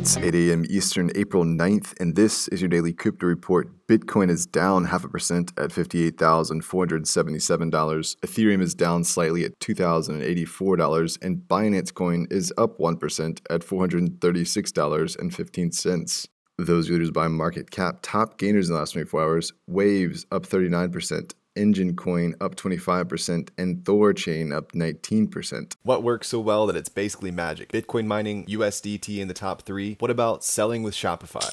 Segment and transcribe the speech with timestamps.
[0.00, 0.64] It's 8 a.m.
[0.70, 3.84] Eastern, April 9th, and this is your daily crypto report.
[3.88, 8.16] Bitcoin is down half a percent at $58,477.
[8.20, 16.28] Ethereum is down slightly at $2,084, and Binance Coin is up 1% at $436.15.
[16.58, 21.34] Those leaders by market cap, top gainers in the last 24 hours, Waves up 39%,
[21.58, 25.76] Enjin Coin up 25%, and Thorchain up 19%.
[25.82, 27.72] What works so well that it's basically magic?
[27.72, 29.96] Bitcoin mining, USDT in the top three.
[29.98, 31.52] What about selling with Shopify?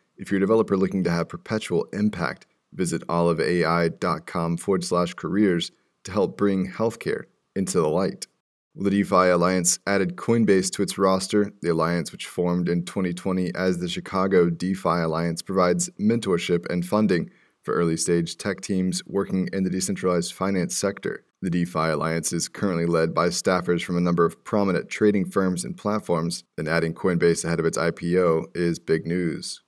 [0.21, 5.71] If you're a developer looking to have perpetual impact, visit oliveai.com forward slash careers
[6.03, 7.23] to help bring healthcare
[7.55, 8.27] into the light.
[8.75, 11.51] The DeFi Alliance added Coinbase to its roster.
[11.63, 17.31] The alliance, which formed in 2020 as the Chicago DeFi Alliance, provides mentorship and funding
[17.63, 21.25] for early stage tech teams working in the decentralized finance sector.
[21.41, 25.65] The DeFi Alliance is currently led by staffers from a number of prominent trading firms
[25.65, 29.63] and platforms, and adding Coinbase ahead of its IPO is big news.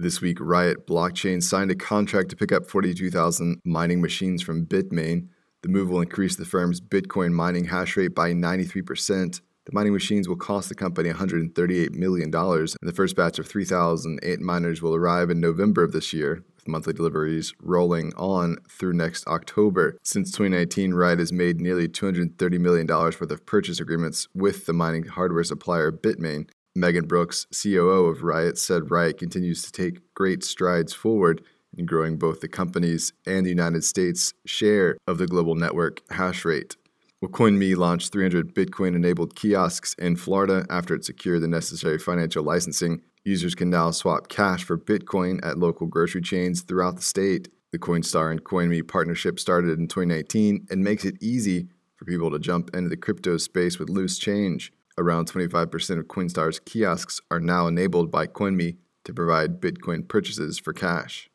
[0.00, 5.26] This week, Riot Blockchain signed a contract to pick up 42,000 mining machines from Bitmain.
[5.62, 9.40] The move will increase the firm's Bitcoin mining hash rate by 93%.
[9.64, 14.38] The mining machines will cost the company $138 million, and the first batch of 3,008
[14.38, 19.26] miners will arrive in November of this year, with monthly deliveries rolling on through next
[19.26, 19.98] October.
[20.04, 25.06] Since 2019, Riot has made nearly $230 million worth of purchase agreements with the mining
[25.06, 30.92] hardware supplier Bitmain, Megan Brooks, COO of Riot, said Riot continues to take great strides
[30.92, 31.42] forward
[31.76, 36.44] in growing both the company's and the United States' share of the global network hash
[36.44, 36.76] rate.
[37.20, 42.44] Well, CoinMe launched 300 Bitcoin enabled kiosks in Florida after it secured the necessary financial
[42.44, 43.02] licensing.
[43.24, 47.48] Users can now swap cash for Bitcoin at local grocery chains throughout the state.
[47.72, 52.38] The Coinstar and CoinMe partnership started in 2019 and makes it easy for people to
[52.38, 54.72] jump into the crypto space with loose change.
[54.98, 60.72] Around 25% of Coinstar's kiosks are now enabled by CoinMe to provide Bitcoin purchases for
[60.72, 61.30] cash.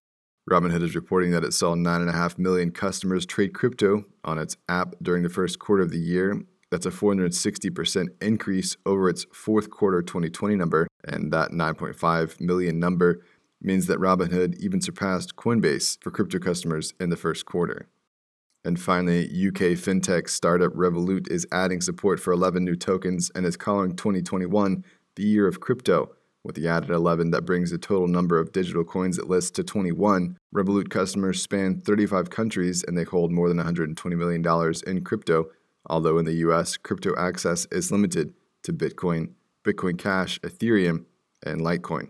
[0.52, 5.24] Robinhood is reporting that it saw 9.5 million customers trade crypto on its app during
[5.24, 6.42] the first quarter of the year.
[6.72, 13.24] That's a 460% increase over its fourth quarter 2020 number, and that 9.5 million number
[13.62, 17.88] means that Robinhood even surpassed Coinbase for crypto customers in the first quarter.
[18.66, 23.58] And finally, UK fintech startup Revolut is adding support for 11 new tokens and is
[23.58, 24.86] calling 2021
[25.16, 26.16] the year of crypto.
[26.44, 29.64] With the added 11, that brings the total number of digital coins it lists to
[29.64, 30.38] 21.
[30.54, 35.50] Revolut customers span 35 countries and they hold more than $120 million in crypto,
[35.86, 39.32] although in the US, crypto access is limited to Bitcoin,
[39.64, 41.06] Bitcoin Cash, Ethereum,
[41.46, 42.10] and Litecoin.